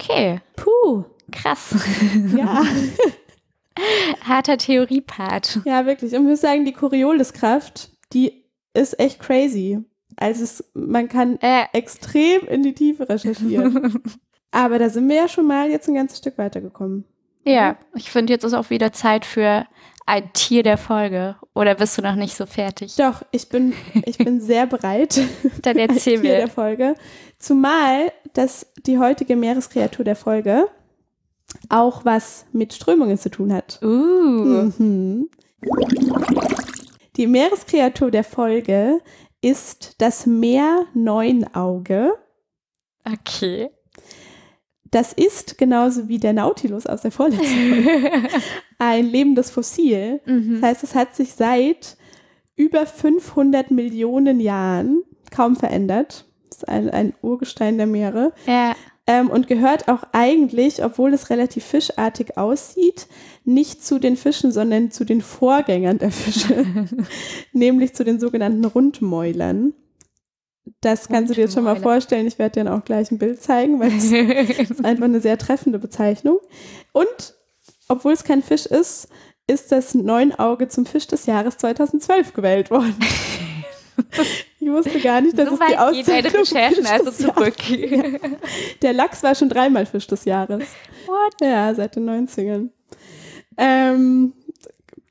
[0.00, 0.40] Okay.
[0.56, 1.04] Puh.
[1.30, 1.74] Krass.
[2.36, 2.62] Ja.
[4.22, 5.60] Harter Theoriepart.
[5.64, 6.12] Ja, wirklich.
[6.12, 8.44] Und ich muss sagen, die Corioliskraft, die
[8.74, 9.78] ist echt crazy.
[10.16, 11.64] Also es, man kann äh.
[11.72, 14.02] extrem in die Tiefe recherchieren.
[14.50, 17.06] Aber da sind wir ja schon mal jetzt ein ganzes Stück weitergekommen.
[17.44, 19.66] Ja, ich finde, jetzt ist auch wieder Zeit für
[20.06, 21.36] ein Tier der Folge.
[21.54, 22.96] Oder bist du noch nicht so fertig?
[22.96, 23.74] Doch, ich bin,
[24.04, 25.20] ich bin sehr bereit.
[25.62, 26.94] Dann erzähl ein Tier der Folge.
[27.38, 30.68] Zumal, dass die heutige Meereskreatur der Folge
[31.68, 33.78] auch was mit Strömungen zu tun hat.
[33.82, 34.70] Uh.
[34.78, 35.28] Mhm.
[37.16, 39.00] Die Meereskreatur der Folge
[39.42, 42.14] ist das Meer-Neunauge.
[43.04, 43.70] Okay.
[44.92, 48.28] Das ist genauso wie der Nautilus aus der vorletzten Folge
[48.78, 50.20] ein lebendes Fossil.
[50.26, 50.60] Mhm.
[50.60, 51.96] Das heißt, es hat sich seit
[52.56, 56.26] über 500 Millionen Jahren kaum verändert.
[56.48, 58.32] Das ist ein, ein Urgestein der Meere.
[58.46, 58.76] Ja.
[59.06, 63.08] Ähm, und gehört auch eigentlich, obwohl es relativ fischartig aussieht,
[63.44, 66.66] nicht zu den Fischen, sondern zu den Vorgängern der Fische,
[67.52, 69.72] nämlich zu den sogenannten Rundmäulern.
[70.80, 72.26] Das kannst du dir jetzt schon mal vorstellen.
[72.26, 74.12] Ich werde dir dann auch gleich ein Bild zeigen, weil es
[74.70, 76.38] ist einfach eine sehr treffende Bezeichnung.
[76.92, 77.34] Und
[77.88, 79.08] obwohl es kein Fisch ist,
[79.46, 82.96] ist das Neunauge zum Fisch des Jahres 2012 gewählt worden.
[84.58, 87.68] Ich wusste gar nicht, dass so es die Auszeichnung Recherchen also zurück.
[87.68, 88.02] Ja.
[88.80, 90.62] Der Lachs war schon dreimal Fisch des Jahres.
[91.06, 91.34] What?
[91.42, 92.70] Ja, seit den 90ern.
[93.58, 94.32] Ähm,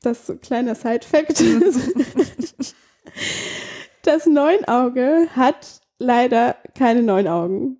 [0.01, 1.43] das ist so ein kleiner Side-Fact.
[4.03, 7.77] das Neunauge hat leider keine neun Augen,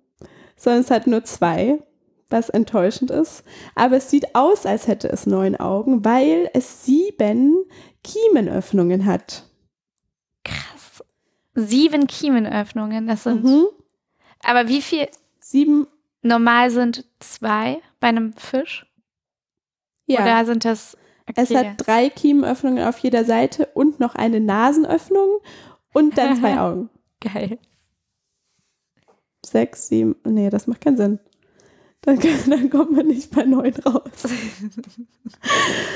[0.56, 1.82] sondern es hat nur zwei,
[2.30, 3.44] was enttäuschend ist.
[3.74, 7.56] Aber es sieht aus, als hätte es neun Augen, weil es sieben
[8.02, 9.44] Kiemenöffnungen hat.
[10.44, 11.04] Krass.
[11.54, 13.44] Sieben Kiemenöffnungen, das sind.
[13.44, 13.66] Mhm.
[14.42, 15.08] Aber wie viel?
[15.40, 15.86] Sieben.
[16.24, 18.86] Normal sind zwei bei einem Fisch?
[20.06, 20.22] Ja.
[20.22, 20.96] Oder sind das.
[21.28, 21.40] Okay.
[21.42, 25.40] Es hat drei Kiemenöffnungen auf jeder Seite und noch eine Nasenöffnung
[25.92, 26.90] und dann zwei Augen.
[27.20, 27.58] Geil.
[29.44, 30.16] Sechs, sieben.
[30.24, 31.18] Nee, das macht keinen Sinn.
[32.04, 34.24] Dann, dann kommt man nicht bei neun raus.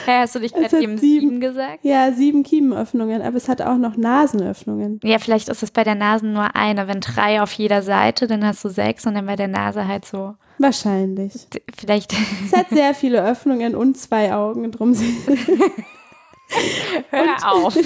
[0.04, 1.84] Hä, hast du nicht gerade eben sieben, sieben gesagt?
[1.84, 5.00] Ja, sieben Kiemenöffnungen, aber es hat auch noch Nasenöffnungen.
[5.02, 6.86] Ja, vielleicht ist es bei der Nase nur eine.
[6.86, 10.04] Wenn drei auf jeder Seite, dann hast du sechs und dann bei der Nase halt
[10.04, 10.36] so.
[10.58, 11.48] Wahrscheinlich.
[11.76, 12.14] Vielleicht.
[12.44, 14.94] Es hat sehr viele Öffnungen und zwei Augen drum.
[17.10, 17.76] Hör und, auf.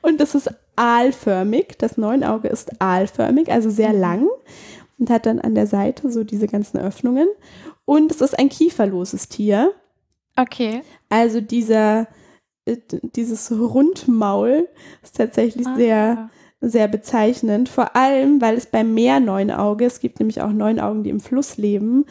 [0.00, 1.76] und es ist aalförmig.
[1.78, 4.00] Das Neunauge ist aalförmig, also sehr mhm.
[4.00, 4.28] lang
[4.98, 7.28] und hat dann an der Seite so diese ganzen Öffnungen.
[7.84, 9.72] Und es ist ein kieferloses Tier.
[10.36, 10.82] Okay.
[11.08, 12.06] Also dieser,
[12.64, 12.76] äh,
[13.14, 14.68] dieses Rundmaul
[15.02, 15.76] ist tatsächlich ah.
[15.76, 17.68] sehr, sehr bezeichnend.
[17.68, 22.04] Vor allem, weil es beim Meerneunauge, es gibt nämlich auch Neunaugen, die im Fluss leben,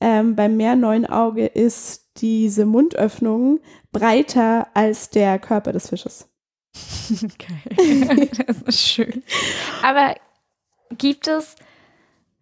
[0.00, 3.60] ähm, beim Meerneunauge ist diese Mundöffnung
[3.92, 6.28] breiter als der Körper des Fisches.
[7.38, 8.28] Geil.
[8.46, 9.22] das ist schön.
[9.82, 10.14] Aber
[10.96, 11.56] gibt es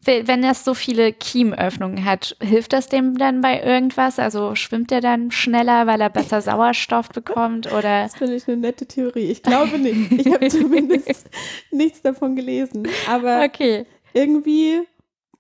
[0.05, 4.19] wenn er so viele Kiemenöffnungen hat, hilft das dem dann bei irgendwas?
[4.19, 7.67] Also schwimmt er dann schneller, weil er besser Sauerstoff bekommt?
[7.67, 8.05] Oder?
[8.05, 9.31] Das finde ich eine nette Theorie.
[9.31, 10.13] Ich glaube nicht.
[10.13, 11.29] Ich habe zumindest
[11.71, 12.89] nichts davon gelesen.
[13.09, 13.85] Aber okay.
[14.15, 14.81] irgendwie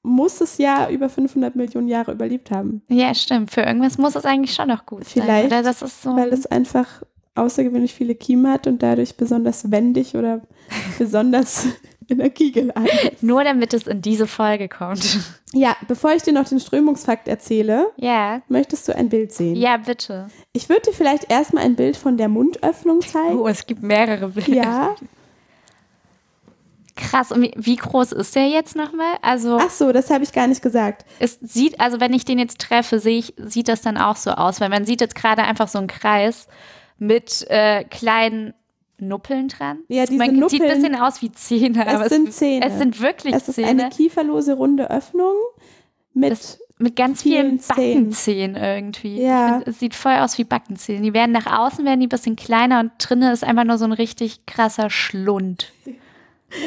[0.02, 2.82] muss es ja über 500 Millionen Jahre überlebt haben.
[2.88, 3.50] Ja, stimmt.
[3.50, 5.64] Für irgendwas muss es eigentlich schon noch gut Vielleicht, sein.
[5.64, 7.02] Vielleicht, so weil es einfach
[7.40, 10.42] außergewöhnlich viele Kiemen hat und dadurch besonders wendig oder
[10.98, 11.66] besonders
[12.08, 12.88] energiegeladen.
[13.20, 15.18] Nur damit es in diese Folge kommt.
[15.52, 18.42] Ja, bevor ich dir noch den Strömungsfakt erzähle, ja.
[18.48, 19.56] möchtest du ein Bild sehen?
[19.56, 20.28] Ja, bitte.
[20.52, 23.38] Ich würde dir vielleicht erstmal ein Bild von der Mundöffnung zeigen.
[23.38, 24.54] Oh, es gibt mehrere Bilder.
[24.54, 24.96] Ja.
[26.96, 29.14] Krass, und wie groß ist der jetzt nochmal?
[29.22, 31.06] Also Ach so, das habe ich gar nicht gesagt.
[31.18, 34.32] Es sieht, also wenn ich den jetzt treffe, sehe ich, sieht das dann auch so
[34.32, 36.46] aus, weil man sieht jetzt gerade einfach so einen Kreis
[37.00, 38.54] mit äh, kleinen
[38.98, 39.80] Nuppeln dran.
[39.88, 41.86] Ja, diese Man Nuppeln, sieht ein bisschen aus wie Zähne.
[41.86, 42.66] Es sind es, Zähne.
[42.66, 43.42] Es sind wirklich Zähne.
[43.42, 45.34] Es ist eine kieferlose runde Öffnung
[46.12, 49.22] mit, das, mit ganz vielen, vielen Backenzähnen irgendwie.
[49.22, 49.54] Ja.
[49.54, 51.00] Find, es sieht voll aus wie Backenzähne.
[51.00, 53.86] Die werden nach außen werden die ein bisschen kleiner und drinnen ist einfach nur so
[53.86, 55.72] ein richtig krasser Schlund.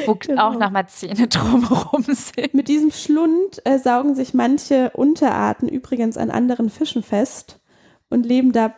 [0.06, 0.48] Wo genau.
[0.48, 2.54] auch nochmal Zähne drumherum sind.
[2.54, 7.60] Mit diesem Schlund äh, saugen sich manche Unterarten übrigens an anderen Fischen fest
[8.10, 8.74] und leben da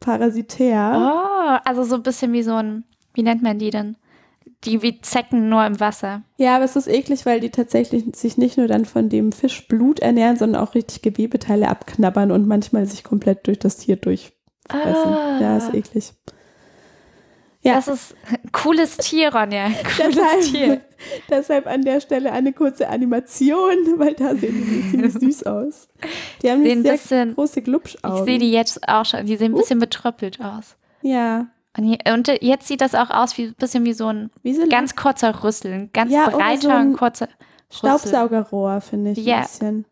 [0.00, 0.92] parasitär.
[0.96, 2.84] Oh, also so ein bisschen wie so ein,
[3.14, 3.96] wie nennt man die denn?
[4.64, 6.22] Die wie Zecken nur im Wasser.
[6.36, 10.00] Ja, aber es ist eklig, weil die tatsächlich sich nicht nur dann von dem Fischblut
[10.00, 14.34] ernähren, sondern auch richtig Gewebeteile abknabbern und manchmal sich komplett durch das Tier durchfressen.
[14.68, 15.38] Ah.
[15.40, 16.12] Ja, ist eklig.
[17.62, 17.74] Ja.
[17.74, 19.68] Das ist ein cooles Tier, Ronja.
[19.96, 20.80] Cooles deshalb, Tier.
[21.30, 25.88] Deshalb an der Stelle eine kurze Animation, weil da sehen die ziemlich süß aus.
[26.42, 28.18] Die haben sehen sehr bisschen, große Glubschaugen.
[28.18, 29.26] Ich sehe die jetzt auch schon.
[29.26, 29.80] Die sehen ein bisschen uh.
[29.80, 30.76] betröppelt aus.
[31.02, 31.48] Ja.
[31.76, 34.96] Und jetzt sieht das auch aus wie ein bisschen wie so ein wie so ganz
[34.96, 37.28] kurzer Rüssel, ein ganz ja, breiter so ein kurzer
[37.70, 39.36] Staubsaugerrohr, finde ich ja.
[39.36, 39.84] ein bisschen.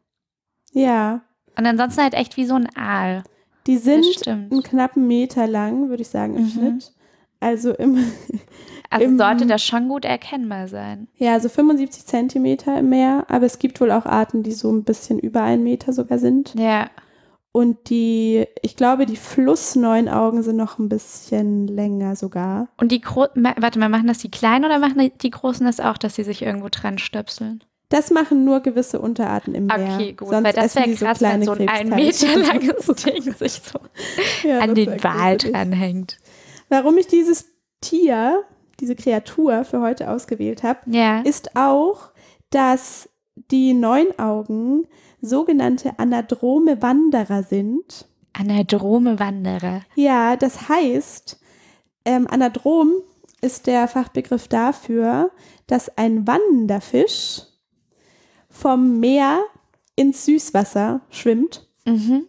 [0.72, 1.20] Ja.
[1.57, 3.22] Und ansonsten halt echt wie so ein Aal.
[3.66, 6.48] Die sind einen knappen Meter lang, würde ich sagen, im mhm.
[6.48, 6.92] Schnitt.
[7.40, 7.98] Also im.
[8.90, 11.09] Also im, sollte das schon gut erkennbar sein.
[11.18, 14.83] Ja, so 75 Zentimeter im Meer, aber es gibt wohl auch Arten, die so ein
[14.83, 16.55] bisschen über einen Meter sogar sind.
[16.55, 16.88] Ja.
[17.53, 22.68] Und die, ich glaube, die Flussneunaugen sind noch ein bisschen länger sogar.
[22.79, 25.98] Und die, Gro warte mal, machen das die Kleinen oder machen die Großen das auch,
[25.98, 27.62] dass sie sich irgendwo dran stöpseln?
[27.90, 29.94] Das machen nur gewisse Unterarten im Meer.
[29.94, 33.35] Okay, gut, Sonst weil das wäre krass, so wenn so ein ein Meter langes Ding
[33.35, 33.79] sich so
[34.46, 36.18] ja, an den Wal dranhängt.
[36.68, 37.46] Warum ich dieses
[37.81, 38.44] Tier,
[38.81, 41.20] diese Kreatur für heute ausgewählt habe, ja.
[41.20, 42.11] ist auch,
[42.50, 43.09] dass
[43.50, 44.87] die Neunaugen
[45.20, 48.07] sogenannte anadrome Wanderer sind.
[48.33, 49.83] Anadrome Wanderer.
[49.94, 51.40] Ja, das heißt,
[52.04, 52.92] ähm, anadrom
[53.40, 55.31] ist der Fachbegriff dafür,
[55.66, 57.42] dass ein Wanderfisch
[58.48, 59.42] vom Meer
[59.96, 61.68] ins Süßwasser schwimmt.
[61.85, 62.26] Mhm.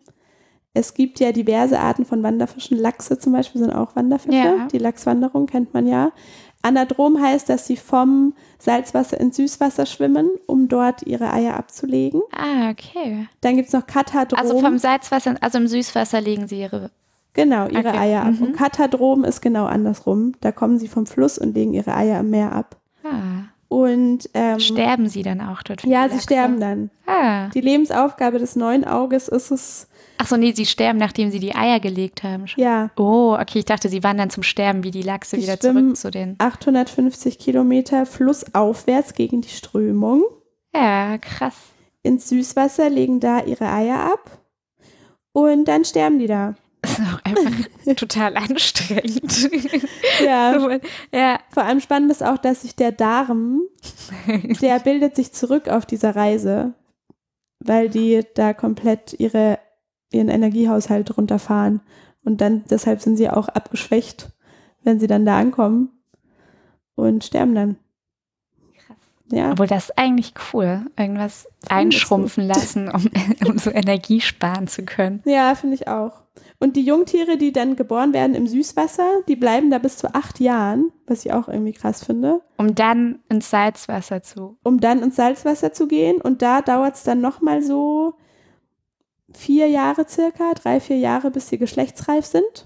[0.79, 2.77] Es gibt ja diverse Arten von Wanderfischen.
[2.77, 4.37] Lachse zum Beispiel sind auch Wanderfische.
[4.37, 4.67] Ja.
[4.71, 6.13] Die Lachswanderung kennt man ja.
[6.61, 12.21] Anadrom heißt, dass sie vom Salzwasser ins Süßwasser schwimmen, um dort ihre Eier abzulegen.
[12.31, 13.27] Ah, okay.
[13.41, 14.39] Dann gibt es noch Katadrom.
[14.39, 16.91] Also vom Salzwasser, also im Süßwasser legen sie ihre
[17.33, 17.97] Genau, ihre okay.
[17.97, 18.39] Eier ab.
[18.39, 18.47] Mhm.
[18.47, 20.33] Und Katadrom ist genau andersrum.
[20.39, 22.77] Da kommen sie vom Fluss und legen ihre Eier im Meer ab.
[23.03, 23.49] Ah.
[23.67, 25.83] Und ähm, sterben sie dann auch dort?
[25.83, 26.89] Ja, sie sterben dann.
[27.05, 27.49] Ah.
[27.49, 29.88] Die Lebensaufgabe des neuen Auges ist es.
[30.21, 32.45] Ach so, nee, sie sterben, nachdem sie die Eier gelegt haben.
[32.57, 32.91] Ja.
[32.97, 36.11] Oh, okay, ich dachte, sie wandern zum Sterben wie die Lachse die wieder zurück zu
[36.11, 36.35] den.
[36.37, 40.23] 850 Kilometer flussaufwärts gegen die Strömung.
[40.75, 41.55] Ja, krass.
[42.03, 44.39] Ins Süßwasser legen da ihre Eier ab
[45.31, 46.55] und dann sterben die da.
[46.81, 49.49] Das ist auch einfach total anstrengend.
[50.23, 50.59] Ja.
[50.59, 50.69] So,
[51.13, 51.39] ja.
[51.49, 53.61] Vor allem spannend ist auch, dass sich der Darm,
[54.61, 56.73] der bildet sich zurück auf dieser Reise,
[57.59, 59.59] weil die da komplett ihre,
[60.11, 61.81] ihren Energiehaushalt runterfahren.
[62.23, 64.29] Und dann, deshalb sind sie auch abgeschwächt,
[64.83, 65.89] wenn sie dann da ankommen
[66.95, 67.77] und sterben dann.
[69.31, 69.51] Ja.
[69.51, 73.09] Obwohl das ist eigentlich cool, irgendwas einschrumpfen lassen, um,
[73.47, 75.21] um so Energie sparen zu können.
[75.25, 76.23] Ja, finde ich auch.
[76.59, 80.39] Und die Jungtiere, die dann geboren werden im Süßwasser, die bleiben da bis zu acht
[80.39, 82.41] Jahren, was ich auch irgendwie krass finde.
[82.57, 84.57] Um dann ins Salzwasser zu.
[84.63, 86.19] Um dann ins Salzwasser zu gehen.
[86.19, 88.15] Und da dauert es dann nochmal so
[89.33, 92.65] vier Jahre circa, drei, vier Jahre, bis sie geschlechtsreif sind.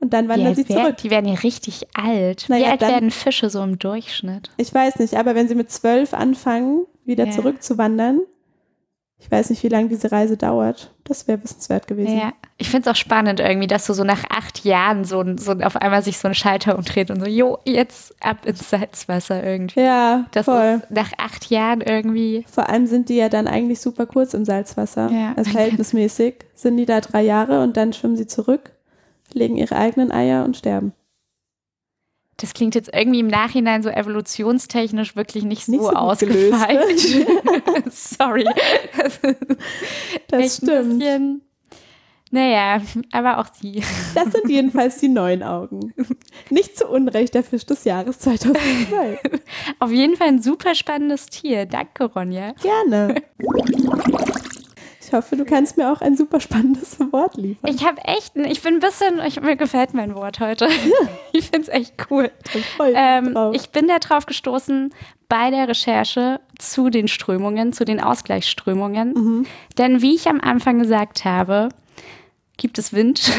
[0.00, 0.98] Und dann wandern sie zurück.
[0.98, 2.46] Die werden ja richtig alt.
[2.48, 4.50] Naja, Wie alt dann, werden Fische so im Durchschnitt?
[4.58, 7.32] Ich weiß nicht, aber wenn sie mit zwölf anfangen, wieder ja.
[7.32, 8.20] zurückzuwandern,
[9.18, 10.92] ich weiß nicht, wie lange diese Reise dauert.
[11.04, 12.18] Das wäre wissenswert gewesen.
[12.18, 15.52] Ja, ich finde es auch spannend irgendwie, dass du so nach acht Jahren so, so
[15.52, 19.80] auf einmal sich so ein Schalter umdreht und so, jo, jetzt ab ins Salzwasser irgendwie.
[19.80, 20.82] Ja, das voll.
[20.82, 22.44] Ist nach acht Jahren irgendwie.
[22.50, 25.10] Vor allem sind die ja dann eigentlich super kurz im Salzwasser.
[25.10, 25.32] Ja.
[25.36, 28.72] Also verhältnismäßig sind die da drei Jahre und dann schwimmen sie zurück,
[29.32, 30.92] legen ihre eigenen Eier und sterben.
[32.38, 37.14] Das klingt jetzt irgendwie im Nachhinein so evolutionstechnisch wirklich nicht so, nicht so ausgefeilt.
[37.14, 37.26] Ne?
[37.90, 38.46] Sorry.
[40.28, 40.98] Das stimmt.
[40.98, 41.42] Bisschen,
[42.34, 43.80] naja, aber auch sie.
[44.16, 45.94] Das sind jedenfalls die neuen Augen.
[46.50, 49.20] Nicht zu Unrecht der Fisch des Jahres 2002.
[49.78, 51.66] Auf jeden Fall ein super spannendes Tier.
[51.66, 52.54] Danke, Ronja.
[52.60, 53.22] Gerne.
[55.14, 57.72] Ich hoffe, du kannst mir auch ein super spannendes Wort liefern.
[57.72, 60.68] Ich habe echt, ich bin ein bisschen, ich, mir gefällt mein Wort heute.
[61.32, 62.32] ich finde es echt cool.
[62.80, 64.92] Ähm, ich bin da drauf gestoßen
[65.28, 69.12] bei der Recherche zu den Strömungen, zu den Ausgleichsströmungen.
[69.12, 69.46] Mhm.
[69.78, 71.68] Denn wie ich am Anfang gesagt habe,
[72.56, 73.30] gibt es Wind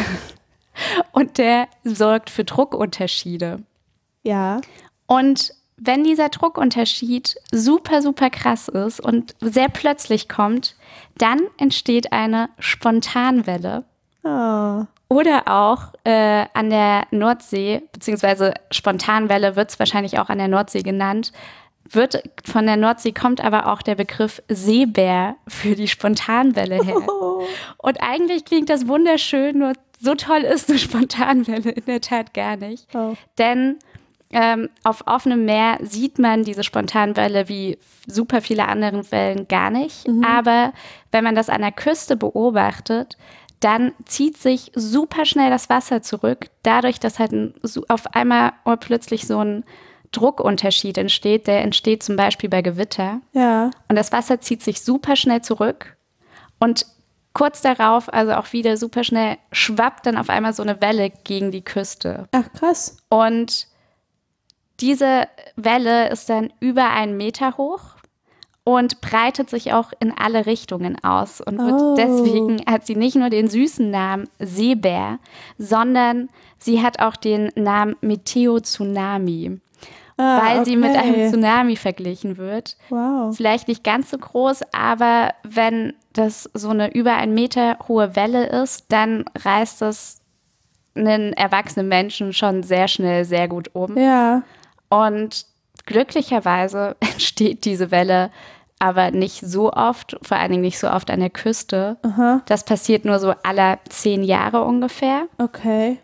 [1.11, 3.63] und der sorgt für Druckunterschiede.
[4.23, 4.61] Ja.
[5.07, 10.77] Und wenn dieser Druckunterschied super, super krass ist und sehr plötzlich kommt,
[11.17, 13.83] dann entsteht eine Spontanwelle.
[14.23, 14.85] Oh.
[15.07, 20.81] Oder auch äh, an der Nordsee, beziehungsweise Spontanwelle wird es wahrscheinlich auch an der Nordsee
[20.81, 21.31] genannt,
[21.87, 26.97] wird von der Nordsee kommt aber auch der Begriff Seebär für die Spontanwelle her.
[27.07, 27.43] Oh.
[27.77, 32.57] Und eigentlich klingt das wunderschön, nur so toll ist eine Spontanwelle in der Tat gar
[32.57, 32.87] nicht.
[32.95, 33.13] Oh.
[33.37, 33.77] Denn
[34.31, 40.07] ähm, auf offenem Meer sieht man diese Spontanwelle wie super viele andere Wellen gar nicht.
[40.07, 40.23] Mhm.
[40.23, 40.73] Aber
[41.11, 43.17] wenn man das an der Küste beobachtet,
[43.59, 47.33] dann zieht sich super schnell das Wasser zurück, dadurch, dass halt
[47.87, 49.63] auf einmal plötzlich so ein
[50.11, 51.47] Druckunterschied entsteht.
[51.47, 53.21] Der entsteht zum Beispiel bei Gewitter.
[53.33, 53.71] Ja.
[53.87, 55.97] Und das Wasser zieht sich super schnell zurück
[56.59, 56.85] und
[57.33, 61.51] kurz darauf, also auch wieder super schnell, schwappt dann auf einmal so eine Welle gegen
[61.51, 62.27] die Küste.
[62.31, 62.97] Ach, krass.
[63.09, 63.67] Und
[64.79, 67.95] diese Welle ist dann über einen Meter hoch
[68.63, 71.95] und breitet sich auch in alle Richtungen aus und wird oh.
[71.95, 75.19] deswegen hat sie nicht nur den süßen Namen Seebär,
[75.57, 79.59] sondern sie hat auch den Namen Meteo Tsunami.
[80.17, 80.65] Ah, weil okay.
[80.65, 82.77] sie mit einem Tsunami verglichen wird.
[82.89, 83.35] Wow.
[83.35, 88.47] Vielleicht nicht ganz so groß, aber wenn das so eine über einen Meter hohe Welle
[88.47, 90.21] ist, dann reißt das
[90.95, 93.97] einen erwachsenen Menschen schon sehr schnell sehr gut um.
[93.97, 94.43] Ja.
[94.89, 95.45] Und
[95.85, 98.31] glücklicherweise entsteht diese Welle
[98.79, 101.97] aber nicht so oft, vor allen Dingen nicht so oft an der Küste.
[102.03, 102.41] Aha.
[102.45, 105.27] Das passiert nur so alle zehn Jahre ungefähr.
[105.37, 105.99] Okay.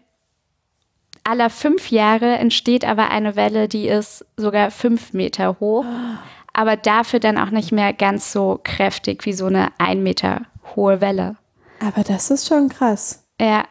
[1.23, 5.85] Aller fünf Jahre entsteht aber eine Welle, die ist sogar fünf Meter hoch,
[6.53, 10.43] aber dafür dann auch nicht mehr ganz so kräftig wie so eine ein Meter
[10.75, 11.37] hohe Welle.
[11.79, 13.23] Aber das ist schon krass.
[13.39, 13.65] Ja.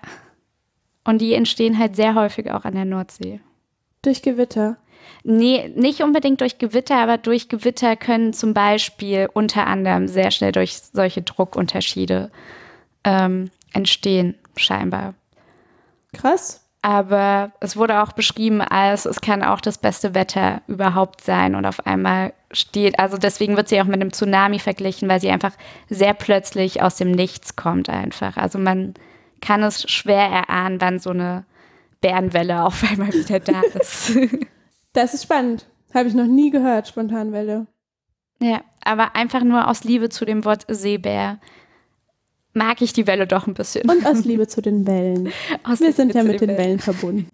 [1.05, 3.40] Und die entstehen halt sehr häufig auch an der Nordsee.
[4.03, 4.77] Durch Gewitter?
[5.23, 10.53] Nee, nicht unbedingt durch Gewitter, aber durch Gewitter können zum Beispiel unter anderem sehr schnell
[10.53, 12.31] durch solche Druckunterschiede
[13.05, 15.15] ähm, entstehen, scheinbar.
[16.13, 16.67] Krass.
[16.83, 21.67] Aber es wurde auch beschrieben als, es kann auch das beste Wetter überhaupt sein und
[21.67, 25.53] auf einmal steht, also deswegen wird sie auch mit einem Tsunami verglichen, weil sie einfach
[25.91, 28.39] sehr plötzlich aus dem Nichts kommt einfach.
[28.39, 28.95] Also man
[29.43, 31.45] kann es schwer erahnen, wann so eine
[32.01, 34.17] Bärenwelle auf einmal wieder da ist.
[34.92, 35.66] Das ist spannend.
[35.94, 37.66] Habe ich noch nie gehört, Spontanwelle.
[38.40, 41.38] Ja, aber einfach nur aus Liebe zu dem Wort Seebär
[42.53, 43.88] mag ich die Welle doch ein bisschen.
[43.88, 45.33] Und aus Liebe zu den Wellen.
[45.62, 46.59] Aus wir Liebe sind ja mit den, den Wellen.
[46.59, 47.29] Wellen verbunden.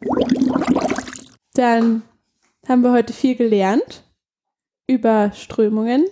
[1.54, 2.02] Dann
[2.68, 4.02] haben wir heute viel gelernt
[4.86, 6.04] über Strömungen,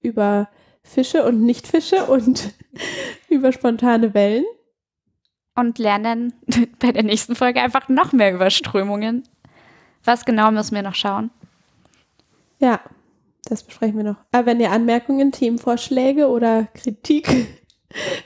[0.00, 0.48] über
[0.82, 2.54] Fische und Nichtfische und
[3.28, 4.44] über spontane Wellen.
[5.54, 6.34] Und lernen
[6.78, 9.24] bei der nächsten Folge einfach noch mehr über Strömungen.
[10.04, 11.30] Was genau müssen wir noch schauen?
[12.58, 12.80] Ja,
[13.44, 14.16] das besprechen wir noch.
[14.32, 17.28] Aber wenn ihr Anmerkungen, Themenvorschläge oder Kritik,